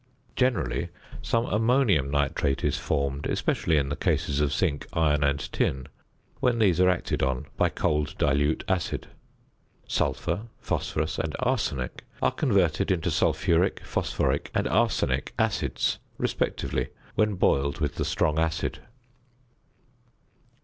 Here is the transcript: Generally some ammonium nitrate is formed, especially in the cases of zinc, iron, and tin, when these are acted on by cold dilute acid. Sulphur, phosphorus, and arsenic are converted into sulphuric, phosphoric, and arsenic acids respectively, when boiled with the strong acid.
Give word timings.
Generally 0.35 0.89
some 1.21 1.45
ammonium 1.45 2.09
nitrate 2.09 2.63
is 2.63 2.75
formed, 2.79 3.27
especially 3.27 3.77
in 3.77 3.89
the 3.89 3.95
cases 3.95 4.41
of 4.41 4.51
zinc, 4.51 4.87
iron, 4.93 5.23
and 5.23 5.51
tin, 5.53 5.87
when 6.39 6.57
these 6.57 6.81
are 6.81 6.89
acted 6.89 7.21
on 7.21 7.45
by 7.55 7.69
cold 7.69 8.15
dilute 8.17 8.63
acid. 8.67 9.05
Sulphur, 9.87 10.47
phosphorus, 10.59 11.19
and 11.19 11.35
arsenic 11.37 12.03
are 12.19 12.31
converted 12.31 12.89
into 12.89 13.11
sulphuric, 13.11 13.79
phosphoric, 13.83 14.49
and 14.55 14.67
arsenic 14.67 15.35
acids 15.37 15.99
respectively, 16.17 16.87
when 17.13 17.35
boiled 17.35 17.77
with 17.79 17.93
the 17.97 18.03
strong 18.03 18.39
acid. 18.39 18.79